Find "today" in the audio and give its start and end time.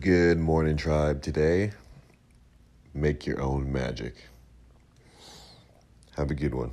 1.22-1.70